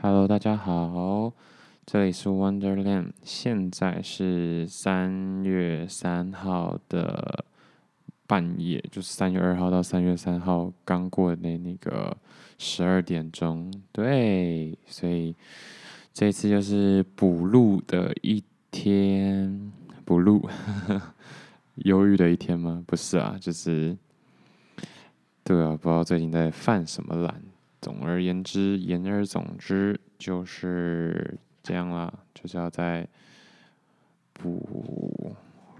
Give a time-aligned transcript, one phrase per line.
[0.00, 1.32] Hello，大家好，
[1.84, 7.44] 这里是 Wonderland，现在是三月三号的
[8.24, 12.16] 半夜，就是三月二号到三月三号刚过的那个
[12.58, 15.34] 十二点钟，对，所以
[16.14, 19.72] 这次就是补录的一天，
[20.04, 20.48] 补录，
[21.82, 22.84] 忧郁的一天吗？
[22.86, 23.98] 不是啊，就是，
[25.42, 27.42] 对啊，不知道最近在犯什么懒。
[27.80, 33.06] 总而言之，言而总之就是这样啦，就是要再
[34.32, 35.34] 补，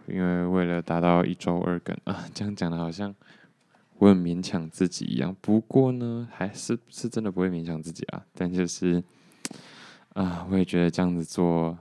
[0.07, 3.15] 因为为了达到一周二更啊，这样讲的好像
[3.99, 5.35] 我很勉强自己一样。
[5.41, 9.03] 不过呢，还是是真的不会勉强自己啊，但就是
[10.15, 11.77] 啊，我也觉得这样子做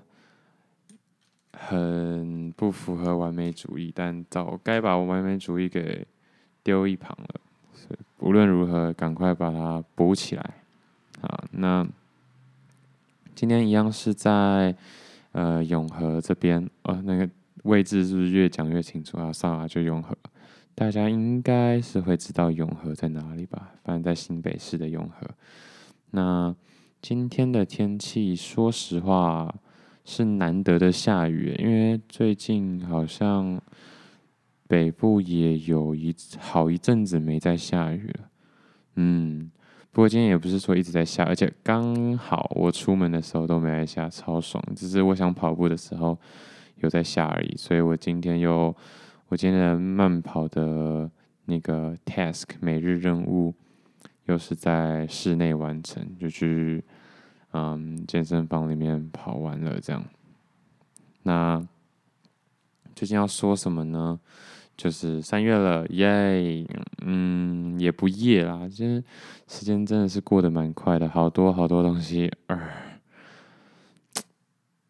[1.53, 6.07] 很不符合完美主义，但早该把我完美主义给
[6.63, 7.41] 丢一旁了。
[8.19, 10.53] 无论如何，赶快把它补起来。
[11.21, 11.87] 好，那
[13.35, 14.75] 今天一样是在
[15.31, 17.29] 呃永和这边，哦那个
[17.63, 19.31] 位置是不是越讲越清楚啊？
[19.31, 20.17] 上来，就永和，
[20.75, 23.71] 大家应该是会知道永和在哪里吧？
[23.83, 25.27] 反正在新北市的永和。
[26.11, 26.55] 那
[27.01, 29.53] 今天的天气，说实话
[30.03, 33.61] 是难得的下雨，因为最近好像。
[34.67, 38.29] 北部也有一好一阵子没再下雨了，
[38.95, 39.49] 嗯，
[39.91, 44.61] 不过今天也不是说一直在下，而且刚好我出门的时候都没在下，超爽。
[44.75, 46.17] 只是我想跑步的时候
[46.77, 48.75] 有在下而已，所以我今天又
[49.29, 51.09] 我今天的慢跑的
[51.45, 53.53] 那个 task 每日任务
[54.25, 56.83] 又是在室内完成，就去
[57.51, 60.03] 嗯健身房里面跑完了这样。
[61.23, 61.65] 那
[62.93, 64.19] 最近要说什么呢？
[64.77, 66.63] 就是三月了，耶！
[67.01, 69.03] 嗯，也不夜啦，其实
[69.47, 72.59] 时间真的是过得蛮快的，好多好多东西，呃，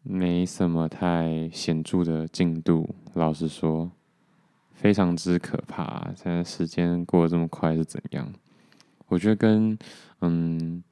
[0.02, 2.94] 没什么太显著的进度。
[3.14, 3.90] 老实说，
[4.72, 6.12] 非常之可怕。
[6.14, 8.30] 现在时间过得这么快是怎样？
[9.06, 9.78] 我觉得跟
[10.20, 10.84] 嗯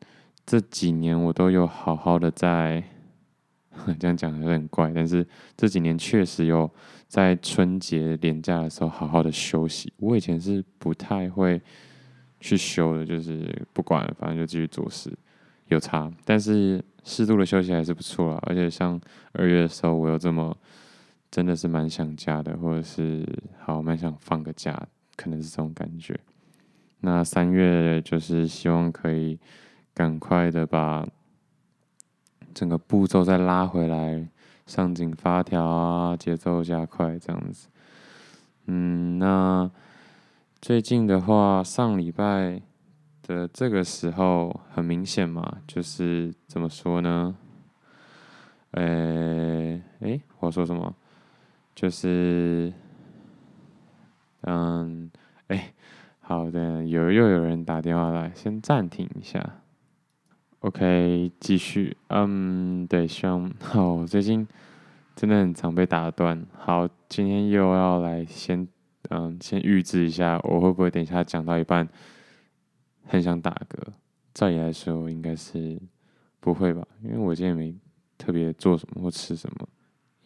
[0.46, 2.82] 这几年我都有好好的在。
[4.00, 5.26] 这样讲有点怪，但是
[5.56, 6.70] 这几年确实有
[7.06, 9.92] 在春节连假的时候好好的休息。
[9.98, 11.60] 我以前是不太会
[12.40, 15.12] 去休的，就是不管，反正就继续做事，
[15.68, 16.10] 有差。
[16.24, 18.42] 但是适度的休息还是不错啦。
[18.46, 19.00] 而且像
[19.32, 20.56] 二月的时候，我又这么
[21.30, 23.24] 真的是蛮想家的，或者是
[23.58, 26.18] 好蛮想放个假，可能是这种感觉。
[27.00, 29.38] 那三月就是希望可以
[29.94, 31.06] 赶快的把。
[32.56, 34.26] 整个步骤再拉回来，
[34.64, 37.68] 上紧发条啊，节奏加快这样子。
[38.64, 39.70] 嗯，那
[40.62, 42.62] 最近的话，上礼拜
[43.22, 47.36] 的这个时候很明显嘛，就是怎么说呢？
[48.70, 50.94] 诶、欸，诶、我说什么？
[51.74, 52.72] 就是，
[54.44, 55.10] 嗯，
[55.48, 55.74] 诶、
[56.20, 59.60] 好的，有又有人打电话来，先暂停一下。
[60.66, 61.96] OK，继续。
[62.08, 64.04] 嗯，对，希望 好。
[64.04, 64.44] 最近
[65.14, 66.44] 真的很常被打断。
[66.58, 68.66] 好，今天又要来先
[69.10, 71.88] 嗯，先预知一下，我会不会等一下讲到一半
[73.04, 73.92] 很想打嗝？
[74.34, 75.80] 照理来说，应该是
[76.40, 77.72] 不会吧，因为我今天没
[78.18, 79.68] 特别做什么或吃什么，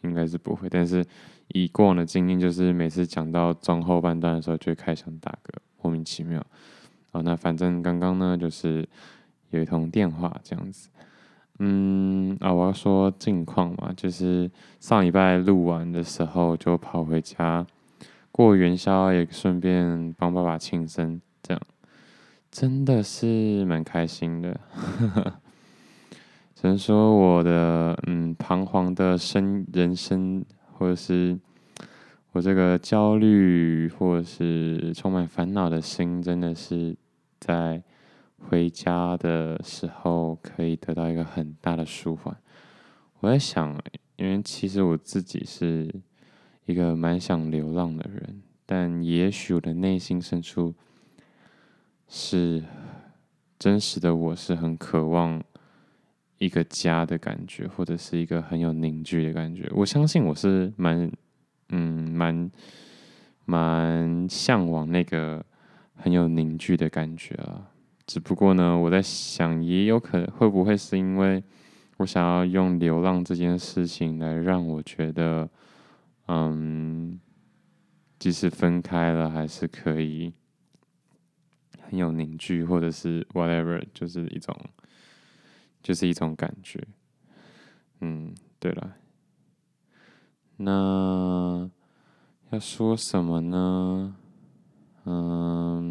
[0.04, 0.70] 应该是不会。
[0.70, 1.04] 但是
[1.48, 5.52] 以过往的经验，就是每次讲到中后半段的时候，就会开始想打嗝，
[5.82, 6.42] 莫名其妙。
[7.12, 8.88] 好，那反正刚刚呢，就是。
[9.50, 10.88] 有一通电话这样子，
[11.58, 17.66] 嗯啊，我要说近况嘛，就是上礼拜录完的时候就跑回家
[18.30, 21.60] 过元宵，也顺便帮爸爸庆生，这样
[22.50, 24.60] 真的是蛮开心的。
[26.54, 31.38] 只能说我的嗯彷徨的生人生，或者是
[32.32, 36.96] 我这个焦虑或是充满烦恼的心，真的是
[37.40, 37.82] 在。
[38.48, 42.36] 回家的时候可以得到一个很大的舒缓。
[43.20, 43.78] 我在想，
[44.16, 45.94] 因为其实我自己是
[46.64, 50.74] 一个蛮想流浪的人，但也许我的内心深处
[52.08, 52.64] 是
[53.58, 55.42] 真实的，我是很渴望
[56.38, 59.70] 一个家的感觉，或者是一个很有凝聚的感觉。
[59.74, 61.12] 我相信我是蛮
[61.68, 62.50] 嗯蛮
[63.44, 65.44] 蛮向往那个
[65.94, 67.69] 很有凝聚的感觉啊。
[68.10, 71.40] 只不过呢，我在想，也有可能会不会是因为
[71.98, 75.48] 我想要用流浪这件事情来让我觉得，
[76.26, 77.20] 嗯，
[78.18, 80.32] 即使分开了，还是可以
[81.80, 84.56] 很有凝聚，或者是 whatever，就是一种，
[85.80, 86.84] 就是一种感觉。
[88.00, 88.96] 嗯，对了，
[90.56, 91.70] 那
[92.50, 94.16] 要说什么呢？
[95.04, 95.89] 嗯，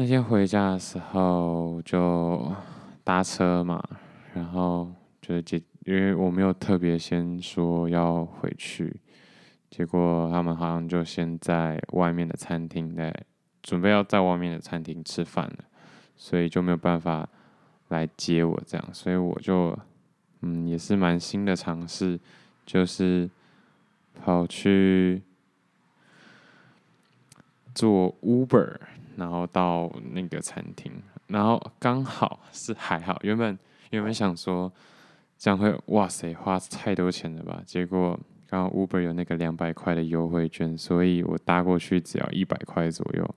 [0.00, 2.50] 那天回家的时候就
[3.04, 3.86] 搭车嘛，
[4.32, 8.98] 然后就是姐，因为我没有特别先说要回去，
[9.70, 13.14] 结果他们好像就先在外面的餐厅在
[13.62, 15.56] 准备要在外面的餐厅吃饭了，
[16.16, 17.28] 所以就没有办法
[17.88, 19.78] 来接我这样，所以我就
[20.40, 22.18] 嗯也是蛮新的尝试，
[22.64, 23.28] 就是
[24.24, 25.20] 跑去。
[27.72, 28.76] 坐 Uber，
[29.16, 30.92] 然后到那个餐厅，
[31.26, 33.58] 然后刚好是还好，原本
[33.90, 34.72] 原本想说
[35.36, 38.18] 这样会哇塞花太多钱了吧，结果
[38.48, 43.34] 刚好 Uber 有那个两百块的优惠券，所以我搭过去只要一百块左右，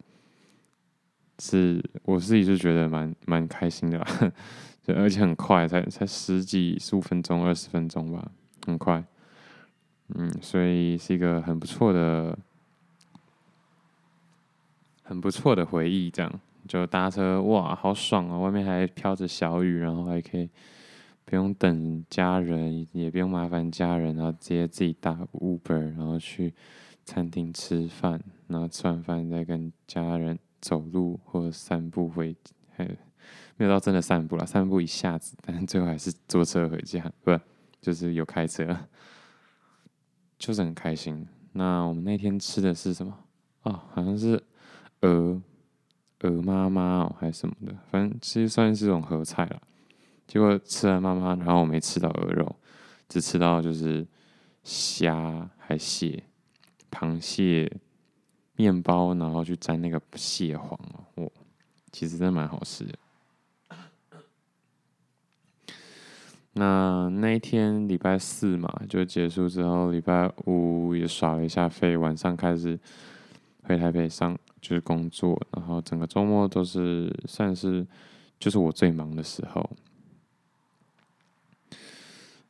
[1.39, 4.05] 是我自己就觉得蛮蛮开心的，
[4.83, 8.31] 就而且很快，才才十几十五分钟二十分钟吧，
[8.65, 9.03] 很快，
[10.15, 12.37] 嗯，所以是一个很不错的。
[15.03, 18.39] 很不错的回忆，这样就搭车哇，好爽啊！
[18.39, 20.49] 外面还飘着小雨，然后还可以
[21.25, 26.53] 不用等家人，也不用麻烦家人，然后直接自己打 Uber，然后去
[27.03, 32.33] 餐厅吃饭，然后吃完饭再跟家人走路或散步回，
[32.71, 32.85] 还
[33.57, 37.37] 没有到真的散步了，散步一下子，但是最后还是坐车回家，不
[37.81, 38.73] 就是有开车，
[40.39, 41.27] 就是很开心。
[41.51, 43.13] 那我们那天吃的是什么？
[43.63, 44.41] 哦，好像是。
[45.03, 45.41] 鹅，
[46.21, 49.61] 鹅妈妈哦，还是什么的，反正其实算是这种合菜了。
[50.25, 52.55] 结果吃完妈妈，然后我没吃到鹅肉，
[53.09, 54.07] 只吃到就是
[54.63, 56.23] 虾、还蟹、
[56.89, 57.71] 螃蟹、
[58.55, 60.79] 面包，然后去沾那个蟹黄
[61.15, 61.29] 哦，
[61.91, 62.93] 其实真的蛮好吃的。
[66.53, 72.79] 那那一天礼拜四嘛，就结束之后，礼拜五也耍了一下废，晚上开始
[73.63, 74.37] 回台北上。
[74.63, 77.85] 就是工作，然后整个周末都是算是
[78.39, 79.69] 就是我最忙的时候。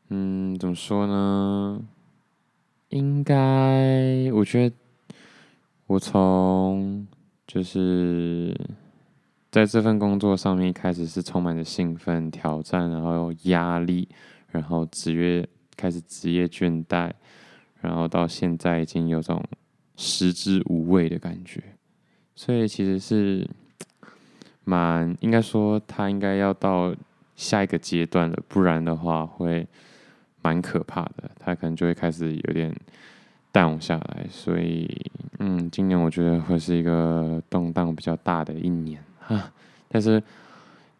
[0.10, 1.82] 嗯，怎么说呢？
[2.90, 4.76] 应该我觉得
[5.88, 7.08] 我从
[7.48, 8.56] 就是
[9.50, 14.08] 在这份工作上面一开始是充满着兴奋、挑战，然后有压力，
[14.52, 17.12] 然后职业开始职业倦怠，
[17.82, 19.44] 然后到现在已经有种
[19.96, 21.73] 食之无味的感觉。
[22.36, 23.48] 所以其实是
[24.64, 26.94] 蛮应该说，他应该要到
[27.36, 29.68] 下一个阶段了，不然的话会
[30.42, 31.30] 蛮可怕的。
[31.40, 32.76] 他可能就会开始有点
[33.52, 34.26] 淡下来。
[34.30, 34.90] 所以，
[35.40, 39.52] 嗯，今年我觉得会是一个动荡比较大的一年哈。
[39.88, 40.22] 但是，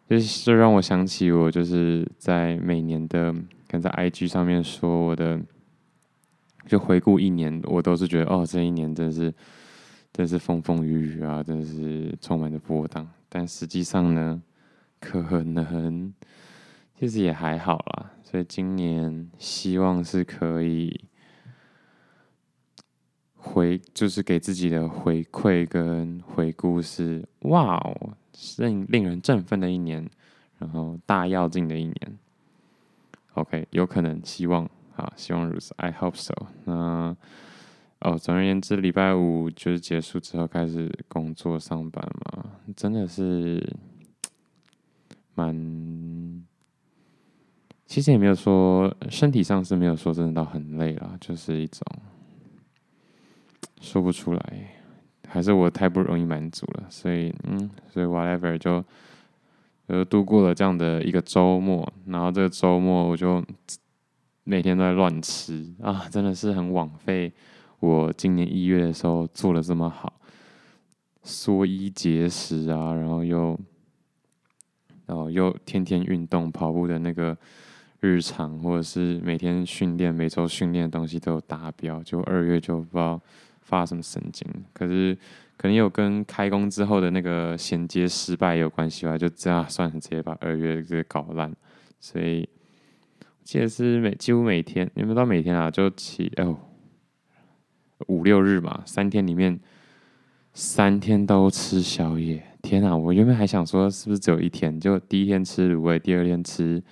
[0.08, 3.34] 就是这让我想起我就是在每年的
[3.66, 5.40] 跟在 IG 上面说我的，
[6.68, 9.34] 就回顾一年，我都是觉得哦，这一年真是。
[10.16, 13.10] 真是风风雨雨啊，真是充满着波荡。
[13.28, 14.40] 但实际上呢，
[15.00, 16.14] 可能
[16.96, 18.12] 其实也还好啦。
[18.22, 21.04] 所以今年希望是可以
[23.34, 28.16] 回，就是给自己的回馈跟回顾是：哇哦，
[28.58, 30.08] 令令人振奋的一年，
[30.58, 32.18] 然后大跃进的一年。
[33.32, 35.74] OK，有可能，希望啊，希望如此。
[35.78, 36.34] I hope so。
[36.66, 37.16] 那。
[38.04, 42.44] 哦，总而言之，礼拜五就是结束之后开始工作上班嘛，
[42.76, 43.66] 真的是
[45.34, 46.44] 蛮，
[47.86, 51.80] 其实也没有说身体上是没有说真的到很累啦，就是一种
[53.80, 54.68] 说不出来，
[55.26, 58.84] 还是我太不容易满足了，所以嗯，所以 whatever 就
[59.88, 63.42] 就度过了这样的一个周末，然后这个周末我就
[64.42, 67.32] 每天都在乱吃啊，真的是很枉费。
[67.80, 70.20] 我今年一月的时候做的这么好，
[71.22, 73.58] 缩衣节食啊，然后又，
[75.06, 77.36] 然后又天天运动跑步的那个
[78.00, 83.20] 日常，或者是每天训练、每周训练的东西都有达标，就二月就不知道
[83.60, 85.14] 发什么神经，可是
[85.56, 91.54] 可能有跟开工之后的那个衔接失败有关系吧，就这样算了，直接把二月给搞烂，
[92.00, 92.48] 所以
[93.42, 95.70] 记得是每几乎每天，你们到每天啊？
[95.70, 96.56] 就起哦。
[98.08, 99.58] 五六日嘛，三天里面
[100.52, 102.42] 三天都吃宵夜。
[102.62, 106.82] 天啊，我原本还想说是不是只有一天，就第一天吃卤味，第二天吃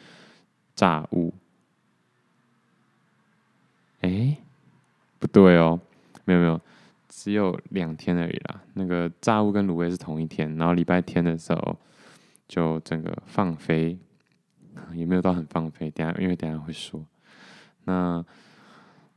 [0.74, 1.32] 炸物。
[4.02, 4.36] 哎、
[5.18, 5.80] 不对哦，
[6.24, 6.60] 没有没有，
[7.08, 8.60] 只有两天而已啦。
[8.74, 11.78] 那个炸物跟卤味是同一天，然后礼拜天的时候
[12.48, 13.96] 就整个放飞，
[14.92, 15.88] 也没有到很放飞。
[15.90, 17.02] 等下因为等下会说，
[17.84, 18.22] 那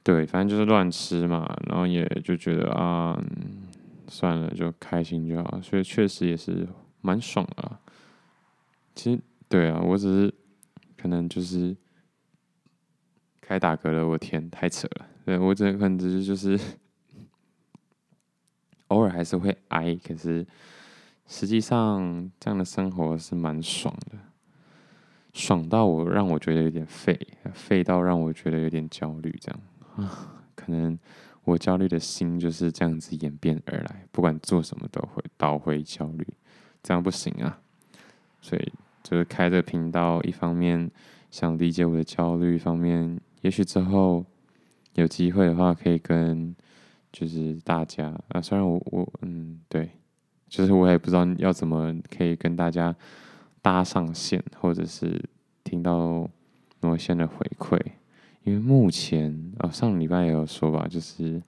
[0.06, 3.20] 对，反正就是乱吃嘛，然后也就觉得啊，
[4.08, 5.60] 算了，就开心就好。
[5.64, 6.68] 所以确实也是
[7.02, 7.80] 蛮爽的。
[8.94, 9.20] 其实
[9.50, 10.34] 对啊，我只是
[10.96, 11.76] 可能就是
[13.42, 15.08] 开打嗝了，我天，太扯了。
[15.26, 16.56] 对，我只可能只是就是
[18.90, 20.46] 偶尔还是会挨，可是
[21.26, 24.20] 实际上这样的生活是蛮爽的，
[25.34, 27.20] 爽到我让我觉得有点废，
[27.56, 29.60] 废到让我觉得有点焦虑，这样
[29.98, 30.98] 啊，可能
[31.44, 36.28] 我焦虑的心就是这样子演变而来，不管做什么都会倒回焦虑，
[36.84, 37.60] 这样不行啊，
[38.42, 38.74] 所以
[39.04, 40.90] 就是开这个频道，一方面
[41.32, 44.26] 想理解我的焦虑，一方面也许之后。
[44.98, 46.56] 有机会的话，可以跟
[47.12, 49.92] 就是大家啊，虽然我我嗯对，
[50.48, 52.96] 就是我也不知道要怎么可以跟大家
[53.62, 55.22] 搭上线，或者是
[55.66, 56.26] 听到
[56.80, 57.78] 某些的回馈，
[58.46, 61.42] 因为目前啊上礼拜也有说吧，就是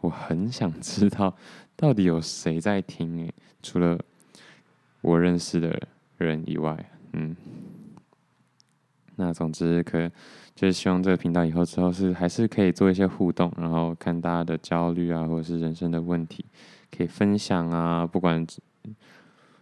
[0.00, 1.36] 我很想知道
[1.76, 3.98] 到底有谁在听诶，除了
[5.02, 5.80] 我认识的
[6.18, 7.36] 人以外，嗯。
[9.16, 10.10] 那总之可
[10.56, 16.44] 就是希望这个频道以后之后是还是可以做一些互动，然后看大家的焦虑啊，或者是人生的问题，
[16.90, 18.04] 可以分享啊。
[18.04, 18.44] 不管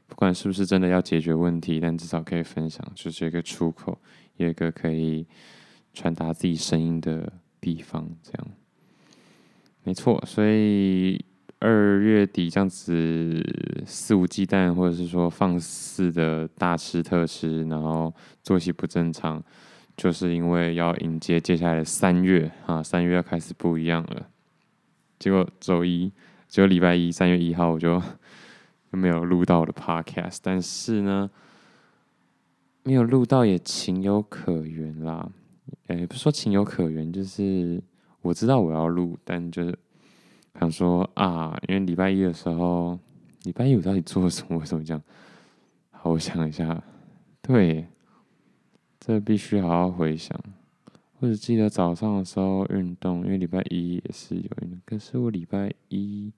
[0.07, 3.99] 不管是不是真的要解决问题，但至少可以分享，就是一个出口，
[4.37, 5.26] 有一个可以
[5.93, 8.09] 传达自己声音的地方。
[8.23, 8.49] 这样
[9.83, 11.25] 没错，所以。
[11.65, 13.41] 二月底这样子
[13.87, 19.41] 肆无忌惮，或者是说放肆的大吃特吃，然后作息不正常，
[19.97, 24.27] 就是因为要迎接接下来的三月啊，三月要开始不一样了。
[25.21, 26.11] 结果周一，
[26.49, 28.03] 结果礼拜一，三月一号我就
[28.91, 31.31] 没有录到我的 podcast，但是呢，
[32.83, 35.31] 没有录到也情有可原啦。
[35.88, 37.83] 诶，不是说情有可原，就是
[38.21, 39.79] 我知道我要录，但就是。
[40.61, 42.97] 想说啊，因为礼拜一的时候，
[43.45, 44.59] 礼拜一我到底做了什么？
[44.59, 45.02] 为什么这样？
[45.91, 46.85] 好，我想一下，
[47.41, 47.87] 对，
[49.00, 50.38] 这必须好好回想。
[51.19, 54.81] 或者记得早上的时候运动，因为礼拜一也是有运动。
[54.85, 56.31] 可是我礼拜一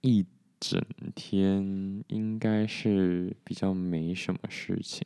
[0.00, 0.24] 一
[0.60, 0.80] 整
[1.16, 5.04] 天应该是比较没什么事情。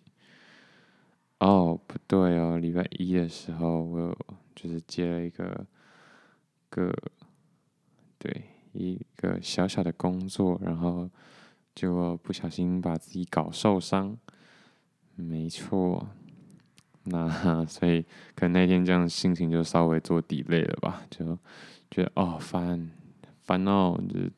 [1.45, 4.17] 哦，不对哦，礼拜一的时候我有
[4.55, 5.67] 就是接了一个。
[6.71, 6.91] 个
[8.19, 11.11] 对一个小小的工作，然后
[11.75, 14.17] 就不小心把自己搞受伤，
[15.17, 16.09] 没错。
[17.05, 17.29] 那
[17.69, 18.01] 所以
[18.35, 21.39] 可能那天这样心情就稍微做底累了吧，就
[21.91, 22.91] 觉得哦烦
[23.43, 24.33] 烦哦，就是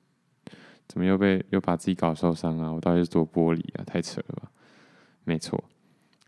[0.88, 2.72] 怎么又被又把自己搞受伤啊？
[2.72, 3.84] 我到底是做玻璃啊？
[3.84, 4.50] 太扯了吧？
[5.22, 5.62] 没错，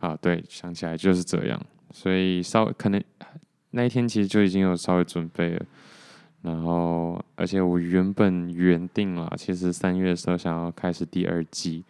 [0.01, 1.61] 啊对，想起来就是这样。
[1.93, 3.03] 所以稍微可能
[3.71, 5.67] 那一天其实就已经有稍微准备了。
[6.43, 11.85] 然后，而且我原本原定了，其实三月的时候想要开始第二季，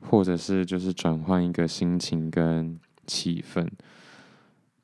[0.00, 2.76] 或者是就是转换一个心情跟
[3.06, 3.68] 气氛，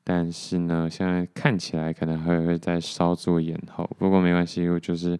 [0.03, 3.89] 但是呢，现在看起来可能还会再稍作延后。
[3.97, 5.19] 不过没关系，我就是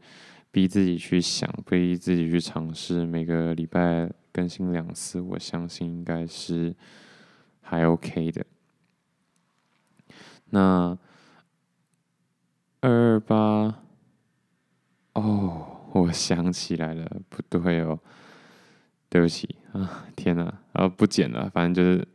[0.51, 6.73] 逼自己去想，逼自己去尝试，每个礼拜更新两次，我相信应该是
[7.67, 8.45] 还 OK 的。
[10.50, 10.97] 那
[12.79, 13.83] 二二八。
[15.13, 18.00] 哦，我想起来了，不对哦，
[19.09, 20.43] 对不起啊，天哪，
[20.74, 22.07] 然后不剪了，反正就是，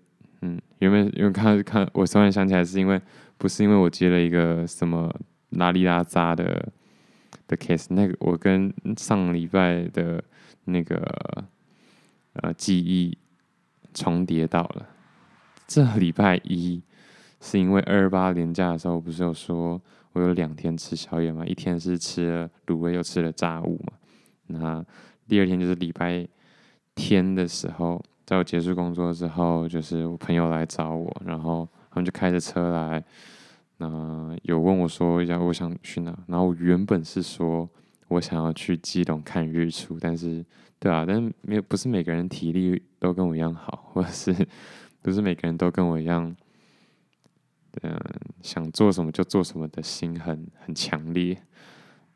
[0.42, 3.02] 嗯，原本因为看看，我突然想起来，是因为
[3.38, 5.12] 不是因为我接了一个什么
[5.48, 6.72] 拉里拉扎的
[7.48, 10.22] 的 case，那个我跟上礼拜的
[10.66, 11.02] 那个
[12.34, 13.18] 呃记忆
[13.92, 14.88] 重叠到了，
[15.74, 16.82] 这礼拜一
[17.40, 19.80] 是因为二八连假的时候，不是有说。
[20.12, 23.94] 我有两天吃宵夜嘛，一天是吃了卤味，又吃了炸物嘛。
[24.48, 24.84] 那
[25.26, 26.28] 第二天就是礼拜
[26.94, 33.02] 天的时候，在我结束工作之后，就是我朋友来找我，然后他们就开着车来，
[33.78, 37.66] 那有问我说一下我想去哪，然后我原本是说
[38.08, 40.44] 我想要去基隆看日出，但是
[40.78, 44.36] 对啊，但是没有不是每个人体力都跟我一样好，或者是
[45.02, 46.34] 不是每个人都跟我一样。
[47.80, 47.98] 嗯，
[48.42, 51.42] 想做什么就做什么的心很很强烈，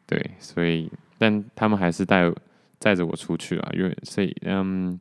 [0.04, 2.30] 对，所以但他们还是带
[2.78, 5.00] 载着我出去啊，因为所以嗯，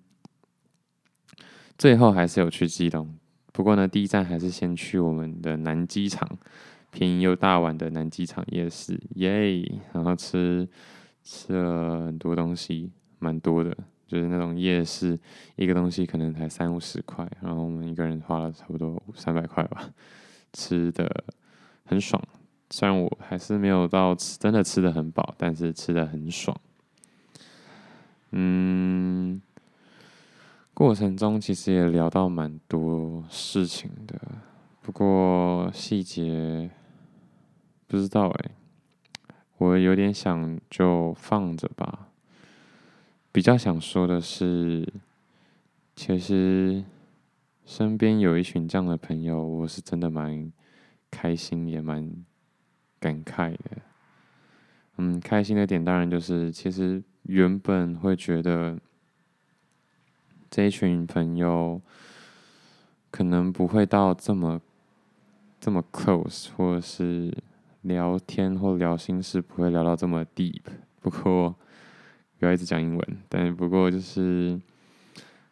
[1.77, 3.13] 最后还是有去基隆，
[3.51, 6.25] 不过呢，第一站还是先去我们的南机场，
[6.89, 9.61] 便宜又大碗的南机场夜市，耶，
[9.91, 10.65] 然后吃
[11.21, 13.77] 吃了很多东西，蛮多的，
[14.07, 15.17] 就是那种夜市，
[15.55, 19.89] 一个东西可能才三五十块，然后我们一个人花了差不多三百块吧，
[20.53, 21.23] 吃的
[21.85, 22.21] 很爽。
[22.69, 26.55] 虽然我还是没有到吃真的吃的很饱，但是吃的很爽。
[28.31, 29.41] 嗯，
[30.73, 34.19] 过程中其实也聊到蛮多事情的，
[34.81, 36.69] 不过细节
[37.87, 38.51] 不知道哎，
[39.57, 42.09] 我有点想就放着吧。
[43.35, 44.87] 比较想说的是，
[45.93, 46.81] 其实
[47.65, 50.49] 身边有一群这样的朋友，我是真的蛮
[51.11, 52.09] 开心，也蛮
[52.97, 53.59] 感慨的。
[54.95, 57.03] 嗯，开心的点当然就是其实。
[57.23, 58.77] 原本会觉得
[60.49, 61.81] 这一群朋友
[63.09, 64.61] 可能不会到这么
[65.59, 67.35] 这么 close，或者是
[67.81, 70.61] 聊天或聊心事不会聊到这么 deep。
[71.01, 71.55] 不过
[72.39, 74.59] 不要一直讲英文，但不过就是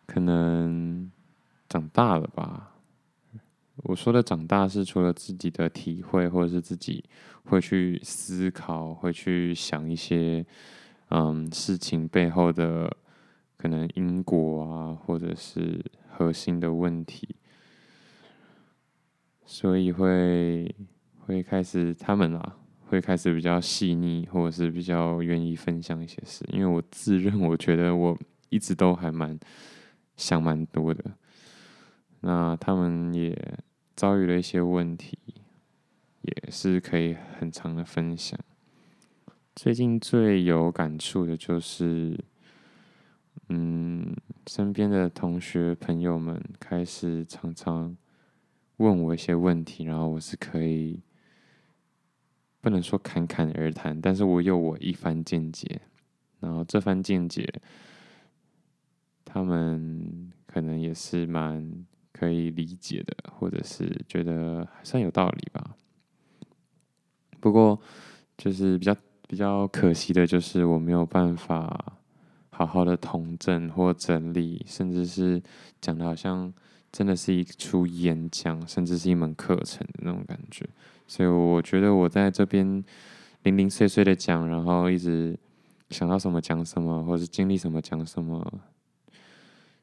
[0.05, 1.11] 可能
[1.67, 2.75] 长大了吧。
[3.77, 7.03] 我说的长大是除了自己的体会，或者是自己
[7.45, 10.45] 会去思考，会去想一些。
[11.09, 12.91] 嗯，事情背后的
[13.55, 17.35] 可能因果啊，或者是核心的问题，
[19.45, 20.73] 所以会
[21.19, 22.55] 会开始他们啊，
[22.93, 26.45] 会开始比较细腻，或者是比较愿意分享一些事。
[26.53, 28.15] 因为我自认我觉得我
[28.49, 29.37] 一直都还蛮
[30.15, 31.03] 想蛮多的，
[32.21, 33.35] 那他们也
[33.95, 35.17] 遭遇了一些问题，
[36.21, 38.39] 也是可以很长的分享。
[39.55, 42.15] 最近最有感触的就是，
[43.49, 47.97] 嗯，身边的同学朋友们开始常常
[48.77, 51.01] 问我一些问题，然后我是可以
[52.63, 55.81] 不能说侃侃而谈，但是我有我一番见解，
[56.39, 57.47] 然后这番见解，
[59.23, 65.75] 他们可能也是蛮可以理解的，或者是觉得还算有道理吧。
[67.39, 67.79] 不过
[68.37, 68.95] 就是比较。
[69.25, 71.97] 比较可惜的就是我没有办法
[72.51, 75.41] 好好的统整或整理，甚至是
[75.81, 76.53] 讲的好像
[76.93, 80.65] 真的是一出演讲，甚至是一门课程的那种感觉。
[81.07, 82.81] 所以我觉得我在这边
[83.41, 85.37] 零零碎碎的讲，然后一直
[85.89, 88.61] 想到什么讲什么，或是经历什么讲什么，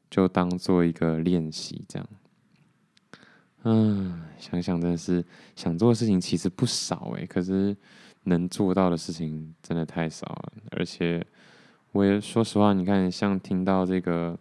[0.09, 2.09] 就当做一个练习这样。
[3.63, 5.23] 嗯，想想真的是
[5.55, 7.77] 想做的事情其实不少诶，可是。
[8.25, 11.25] 能做到的事情真的太少了，而且
[11.91, 14.37] 我也说实话，你看，像听到这个，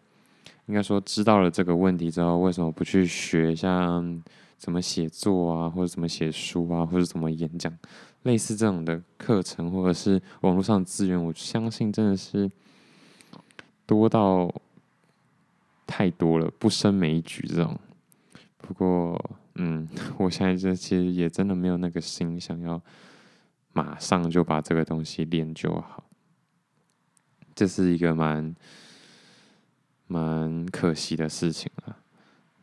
[0.70, 4.22] 应该说知道了这个问题之后，为什么不去学像
[4.56, 7.76] 怎么写作啊，或者怎么写书啊，或者怎么演讲，
[8.22, 12.48] 类似这种的课程，或者是网络上资源，我相信真的是
[13.85, 14.48] 多到
[15.88, 17.76] 太多了，不胜枚举这种。
[18.59, 19.20] 不过，
[19.56, 22.80] 嗯，我现在这其实也真的没有那个心想要。
[23.72, 26.02] 马上就把这个东西练就好，
[27.54, 28.52] 这是一个蛮
[30.11, 31.96] 蛮可惜的事情了。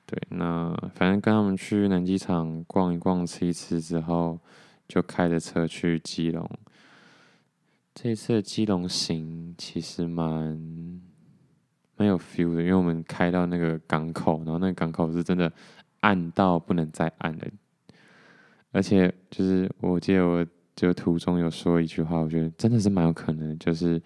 [0.05, 4.37] 对，那反正跟他们去南机场逛一逛、吃一吃之后，
[4.87, 6.47] 就开着车去基隆。
[7.95, 11.01] 这一次的基隆行其实蛮
[11.95, 15.51] 蛮有 feel 的，因为我们开到那个港口，然后那个港口是真的
[16.01, 17.45] 暗到不能再暗了，
[18.71, 20.45] 而且就是我记得我。
[20.77, 23.99] 就途中有说一句话，我觉得真的是蛮有可能，就是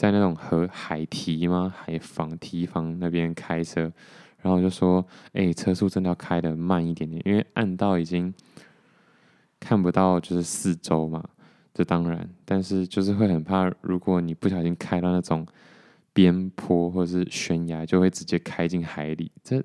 [0.00, 1.70] 在那种河海堤吗？
[1.76, 3.82] 海防堤防那边开车，
[4.38, 8.32] 然后我就说，哎、车速真的要开得慢一点点，因为暗道已经
[9.60, 11.22] 看不到就是四周嘛。
[11.74, 15.46] 这当然，但是就是会很怕，如果你不小心开到那种
[16.14, 19.62] 边坡或者是悬崖，就会直接开进海里，这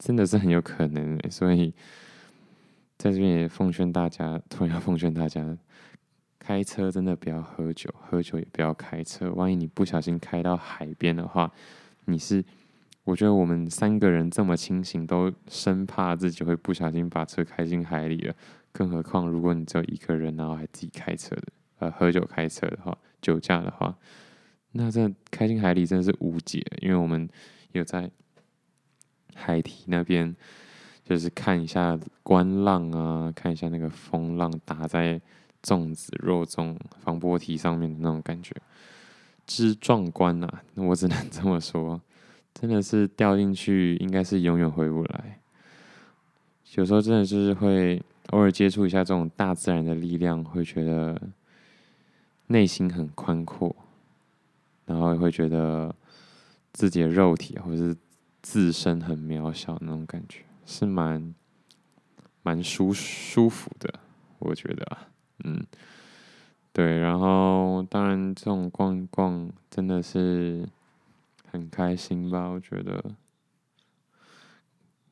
[0.00, 1.16] 真的是很有可能。
[1.30, 1.72] 所以
[2.98, 5.56] 在这边也奉劝大家，突然要奉劝大家。
[6.50, 9.30] 开车真的不要喝酒，喝酒也不要开车。
[9.34, 11.48] 万一你不小心开到海边的话，
[12.06, 12.44] 你是，
[13.04, 18.34] 我觉得我们三个人这么清醒，都生怕自己会不小心把车开进海里了。
[18.72, 21.44] 更何况如果你只有一个人，然后还自己开车的，
[21.78, 23.96] 呃，喝酒开车的话，酒驾的话，
[24.72, 26.66] 那这开进海里真的是无解。
[26.80, 27.28] 因为我们
[27.70, 28.10] 有在
[29.36, 30.34] 海堤那边，
[31.04, 35.20] 就是看一下观浪啊，看一下那个风浪打在。
[35.62, 38.54] 粽子肉粽防波堤上面的那种感觉，
[39.46, 40.48] 之壮观呐！
[40.76, 42.00] 我只能 这么说，
[42.54, 45.40] 真的是掉进去，应该是永远回不来。
[46.76, 51.20] 有时候真的就是会偶尔接触一下这种大自然的力量，会觉得
[52.46, 53.74] 内心很宽阔，
[54.86, 55.94] 然后也会觉得
[56.72, 57.96] 自己的肉体或者是
[58.40, 61.34] 自身很渺小那种感觉，是蛮
[62.42, 63.92] 蛮舒舒服的，
[64.38, 65.08] 我觉得啊，
[65.44, 65.64] 嗯，
[66.72, 70.66] 对，然后当然这种逛逛真的是
[71.50, 73.04] 很开心吧，我觉得，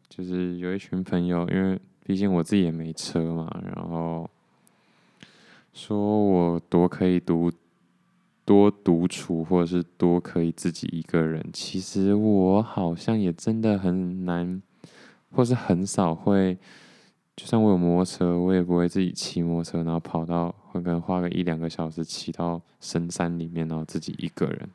[0.09, 4.29] 就是有一群朋友，因为毕竟我自己也没车嘛，然后
[5.73, 7.51] 说我多可以独。
[8.49, 11.47] 多独处，或者是多可以自己一个人。
[11.53, 14.62] 其实我好像也真的很难，
[15.31, 16.57] 或是很少会。
[17.38, 24.68] 就算我有摩托车，我也不会自己骑摩托车，然后跑到，会可能花个一两个小时骑到深山里面，然后自己一个人。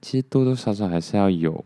[0.00, 1.62] 其实多多少少还是要有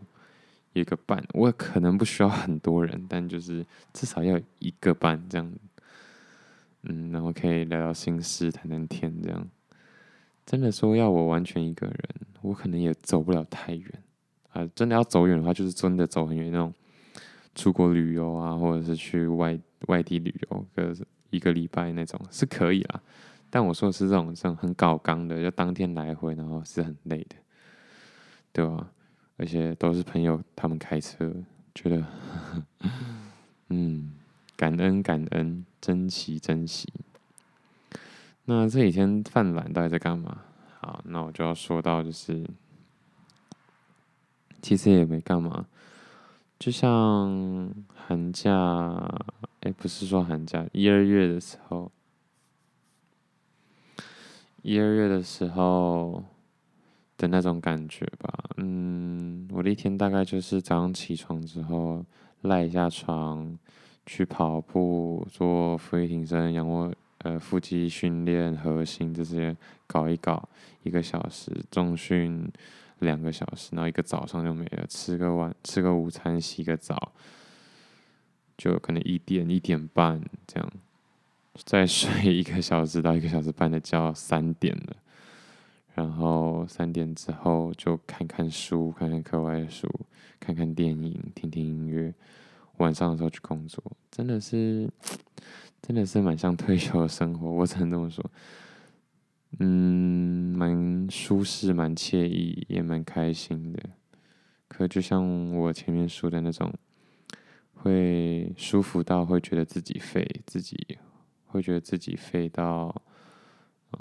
[0.73, 1.25] 一个伴。
[1.33, 5.49] 我可能不需要很多人，但就是至少要一个伴这样。
[6.81, 9.47] 嗯，然后可以聊聊心事，谈谈天这样。
[10.45, 11.97] 真的说要我完全一个人，
[12.41, 14.03] 我可能也走不了太远
[14.51, 14.69] 啊！
[14.75, 16.73] 真的要走远的话，就是真的走很远那种，
[17.55, 20.95] 出国旅游啊，或者是去外外地旅游个
[21.29, 23.01] 一个礼拜那种是可以啦。
[23.49, 27.35] 但我说的是这种这种很搞刚的，就当天来回，然后是很累的，
[28.53, 28.89] 对吧？
[29.37, 31.33] 而且都是朋友他们开车，
[31.73, 32.05] 觉得
[33.69, 34.13] 嗯，
[34.55, 36.87] 感恩感恩，珍惜珍惜。
[38.45, 40.43] 那这几天犯懒到底在干嘛？
[40.79, 42.45] 好，那我就要说到，就是
[44.61, 45.65] 其实也没干嘛，
[46.61, 48.53] 就像寒假，
[49.61, 51.91] 哎、不是说寒假，一二月的时候，
[54.61, 56.23] 一二月的时候
[57.17, 58.31] 的那种感觉吧。
[58.57, 62.05] 嗯，我的一天大概就是早上起床之后
[62.41, 63.57] 赖一下床，
[64.05, 66.93] 去跑步，做伏地挺身、仰卧。
[67.23, 69.55] 呃，腹肌训练、核心这些
[69.87, 70.47] 搞一搞，
[70.83, 72.51] 一个小时，重训
[73.01, 74.85] 两个小时，然后一个早上就没了。
[74.87, 77.11] 吃个晚，吃个午餐，洗个澡，
[78.57, 80.71] 就可能一点一点半这样，
[81.65, 84.95] 再睡一个小时到一个小时半的觉，三点了。
[85.93, 89.87] 然后三点之后就看看书，看看课外书，
[90.39, 92.13] 看看电影，听听音乐。
[92.77, 94.89] 晚上的时候去工作，真的是。
[95.81, 98.23] 真的是蛮像退休的生活，我只能这么说。
[99.59, 103.89] 嗯，蛮舒适，蛮惬意，也蛮开心的。
[104.67, 106.73] 可就像我前面说的那种，
[107.73, 110.97] 会舒服到会觉得自己废，自己
[111.45, 113.01] 会觉得自己废到，
[113.91, 113.99] 呃，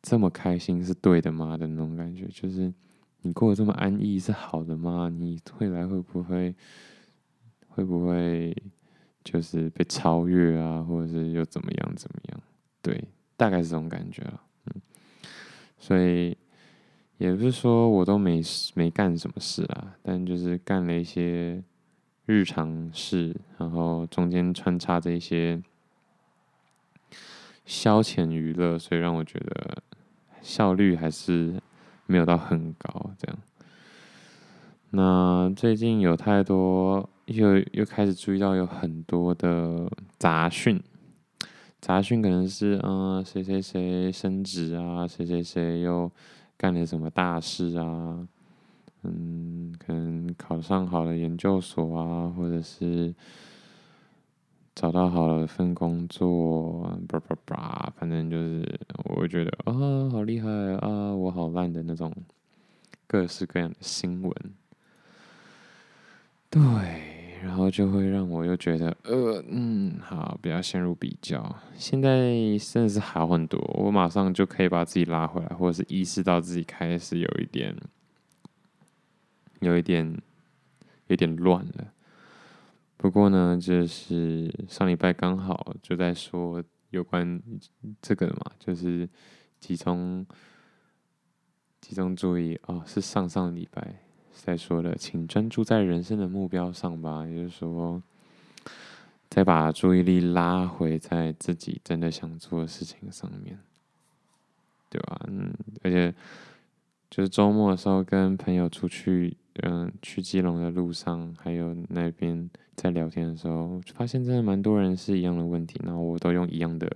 [0.00, 1.56] 这么开心是对的吗？
[1.56, 2.72] 的那种感觉，就是
[3.22, 5.08] 你过得这么安逸是好的吗？
[5.08, 6.54] 你未来会不会，
[7.68, 8.56] 会不会？
[9.22, 12.40] 就是被超越啊，或者是又怎么样怎么样？
[12.80, 13.04] 对，
[13.40, 14.42] 大概是这种感觉了。
[14.66, 14.82] 嗯，
[15.78, 16.36] 所以
[17.16, 18.42] 也不是说我都没
[18.74, 21.62] 没干什么事啊，但就是干了一些
[22.26, 25.62] 日常事，然后中间穿插着一些
[27.64, 29.82] 消遣娱乐，所以让我觉得
[30.42, 31.58] 效率还是
[32.04, 33.10] 没有到很高。
[33.16, 33.38] 这样，
[34.90, 37.08] 那最近有太多。
[37.26, 40.82] 又又开始注意到有很多的杂讯，
[41.80, 46.10] 杂讯可能是嗯谁谁谁升职啊，谁谁谁又
[46.56, 48.28] 干了什么大事啊，
[49.02, 53.14] 嗯，可能考上好的研究所啊，或者是
[54.74, 58.80] 找到好了份工作，叭叭叭，反正就是
[59.16, 59.72] 我觉得啊、
[60.10, 62.12] 好厉害啊，我好烂的那种
[63.06, 64.34] 各式各样的新闻，
[66.50, 67.19] 对。
[67.42, 71.56] 然后就会让我又觉得，呃，嗯，好，不要陷入比较。
[71.74, 77.74] 现在真的是好很多，我马上就可以把自己拉回来，或者是意识到自己开始有一点，
[79.60, 80.20] 有一点，
[81.06, 81.92] 有点乱了。
[82.96, 87.40] 不过呢，就是上礼拜刚好就在说有关
[88.02, 89.08] 这个嘛，就是
[89.58, 90.26] 集中
[91.80, 94.02] 集中注意哦，是上上礼拜。
[94.42, 97.26] 再说了，请专注在人生的目标上吧。
[97.26, 98.02] 也就是说，
[99.28, 103.58] 再把注意力拉回在自己真的想做的事情上面，
[104.88, 105.20] 对吧？
[105.28, 106.14] 嗯，而且
[107.10, 116.90] 就是周末的时候跟朋友出去，嗯，去基隆的路上，还有那边在聊天的时候，就发现真的蛮多人是一样的问题，然后我都用一样的、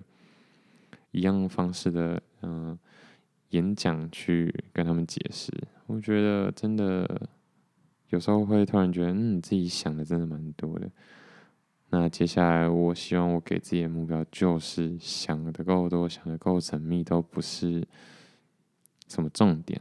[1.10, 2.78] 一样方式的，嗯，
[3.54, 5.50] 演讲去跟他们解释。
[5.86, 7.28] 我觉得真的。
[8.10, 10.88] 有时候会突然觉得，嗯，自己想的真的蛮多的。
[11.90, 17.84] 那接下来，我希望我给自己的目标就是想的够多，想的够缜密，都不是
[19.08, 19.80] 什么重点。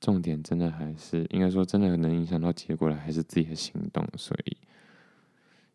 [0.00, 4.06] 重点真的还是应该说，真的能影响到结果的，还是自己的行动。
[4.16, 4.56] 所以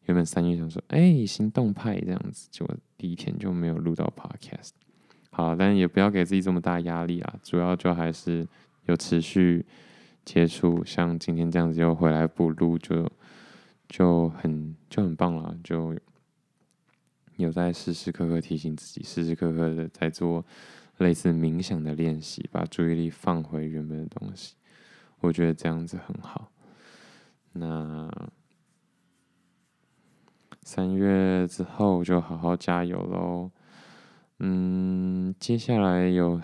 [0.05, 4.71] 原本三月想说，哎、行动派这样子，就第一天就没有录到 podcast。
[5.39, 8.45] 好，但也不要给自己这么大压力啊，主要就还是
[8.87, 9.65] 有持续
[10.25, 13.09] 接触，像今天这样子又回来补录，就
[13.87, 15.95] 就很就很棒了，就
[17.37, 20.43] 有在时时刻刻提醒自己，时时刻刻的在做。
[20.97, 24.55] 类似冥想的练习，把注意力放回原本的东西，
[25.21, 26.51] 我觉得这样子很好。
[27.53, 28.11] 那
[30.63, 33.49] 三月之后就好好加油喽。
[34.39, 36.41] 嗯，接下来有，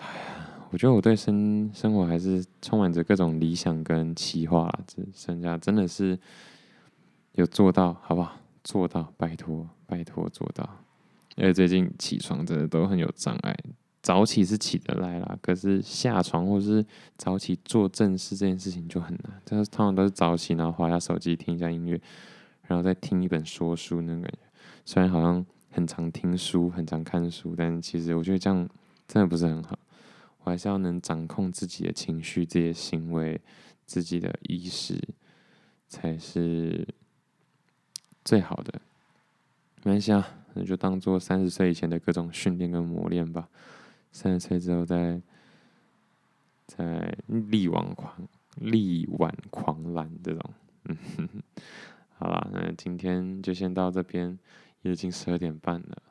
[0.70, 6.18] 我觉得我对生生活还是充满着各种理想跟期望，这剩下真的是
[7.32, 8.36] 有做到，好不好？
[8.62, 10.68] 做到，拜托，拜托做到。
[11.36, 13.56] 因为最近起床真的都很有障碍。
[14.02, 16.84] 早起是起得来啦，可是下床或是
[17.16, 19.40] 早起做正事这件事情就很难。
[19.44, 22.00] 但是通常都是早起，然后滑下手机听一下音乐，
[22.66, 24.38] 然后再听一本说书那种感觉。
[24.84, 25.44] 虽然好像
[25.76, 28.66] 很常听书，很常看书，但其实我觉得这样
[29.06, 29.78] 真的不是很好。
[30.42, 33.38] 我还是要能掌控自己的情绪、自己的行为、
[33.84, 34.98] 自己的意识，
[35.86, 36.88] 才是
[38.24, 38.80] 最好的。
[39.82, 43.46] 没关系啊，那就当做三十岁以前的各种训练跟磨练吧。
[44.12, 45.20] 三十岁之后再，
[46.66, 50.96] 再力挽狂力挽狂澜这种，嗯，
[52.16, 54.38] 好啦，那今天就先到这边，
[54.90, 56.02] 已经十二点半了。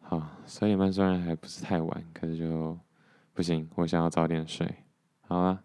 [0.00, 2.78] 好，十二点半虽然还不是太晚，可是就
[3.32, 4.66] 不行，我想要早点睡。
[5.20, 5.62] 好啊，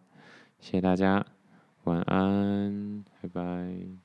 [0.60, 1.26] 谢谢大家，
[1.86, 4.05] 晚安，拜拜。